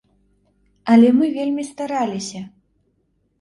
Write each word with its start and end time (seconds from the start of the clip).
Але 0.93 1.09
мы 1.17 1.25
вельмі 1.35 1.67
стараліся. 1.67 2.41